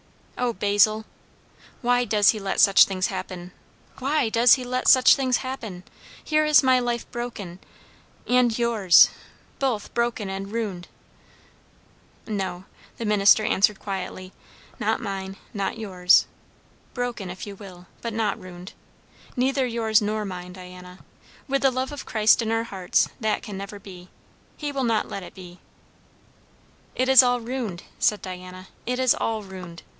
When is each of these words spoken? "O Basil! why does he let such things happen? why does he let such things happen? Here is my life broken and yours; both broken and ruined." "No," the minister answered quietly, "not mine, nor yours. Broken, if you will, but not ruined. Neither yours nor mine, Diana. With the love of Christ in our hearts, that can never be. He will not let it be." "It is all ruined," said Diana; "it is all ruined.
"O 0.35 0.53
Basil! 0.53 1.05
why 1.83 2.03
does 2.03 2.29
he 2.29 2.39
let 2.39 2.59
such 2.59 2.85
things 2.85 3.07
happen? 3.07 3.51
why 3.99 4.29
does 4.29 4.55
he 4.55 4.63
let 4.63 4.87
such 4.87 5.15
things 5.15 5.37
happen? 5.37 5.83
Here 6.23 6.43
is 6.43 6.63
my 6.63 6.79
life 6.79 7.09
broken 7.11 7.59
and 8.25 8.57
yours; 8.57 9.11
both 9.59 9.93
broken 9.93 10.27
and 10.31 10.51
ruined." 10.51 10.87
"No," 12.25 12.65
the 12.97 13.05
minister 13.05 13.43
answered 13.45 13.79
quietly, 13.79 14.33
"not 14.79 14.99
mine, 14.99 15.37
nor 15.53 15.71
yours. 15.73 16.25
Broken, 16.95 17.29
if 17.29 17.45
you 17.45 17.55
will, 17.55 17.85
but 18.01 18.11
not 18.13 18.39
ruined. 18.41 18.73
Neither 19.35 19.67
yours 19.67 20.01
nor 20.01 20.25
mine, 20.25 20.53
Diana. 20.53 20.97
With 21.47 21.61
the 21.61 21.69
love 21.69 21.91
of 21.91 22.07
Christ 22.07 22.41
in 22.41 22.51
our 22.51 22.63
hearts, 22.63 23.07
that 23.19 23.43
can 23.43 23.57
never 23.57 23.77
be. 23.77 24.09
He 24.57 24.71
will 24.71 24.83
not 24.85 25.07
let 25.07 25.21
it 25.21 25.35
be." 25.35 25.59
"It 26.95 27.07
is 27.07 27.21
all 27.21 27.39
ruined," 27.39 27.83
said 27.99 28.23
Diana; 28.23 28.69
"it 28.87 28.97
is 28.97 29.13
all 29.13 29.43
ruined. 29.43 29.83